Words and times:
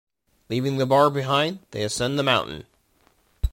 Leaving 0.49 0.77
the 0.79 0.87
bar 0.87 1.11
behind, 1.11 1.59
they 1.69 1.83
ascend 1.83 2.17
the 2.17 2.23
mountain. 2.23 2.65